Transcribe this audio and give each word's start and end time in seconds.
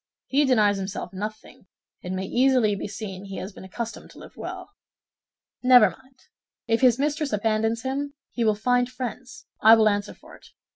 He 0.25 0.45
denies 0.45 0.77
himself 0.77 1.13
nothing; 1.13 1.67
it 2.01 2.11
may 2.11 2.25
easily 2.25 2.73
be 2.73 2.87
seen 2.87 3.25
he 3.25 3.37
has 3.37 3.53
been 3.53 3.63
accustomed 3.63 4.09
to 4.09 4.17
live 4.17 4.35
well." 4.35 4.71
"Never 5.61 5.91
mind; 5.91 6.21
if 6.65 6.81
his 6.81 6.97
mistress 6.97 7.31
abandons 7.31 7.83
him, 7.83 8.15
he 8.31 8.43
will 8.43 8.55
find 8.55 8.89
friends, 8.89 9.45
I 9.61 9.75
will 9.75 9.87
answer 9.87 10.15
for 10.15 10.35
it. 10.35 10.47